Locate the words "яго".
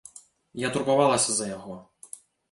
1.51-1.75